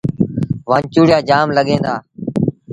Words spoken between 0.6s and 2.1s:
وآنچوڙيآ جآم لڳيٚن دآ۔